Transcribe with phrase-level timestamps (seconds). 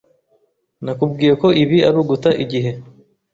[0.83, 2.71] Nakubwiye ko ibi ari uguta igihe.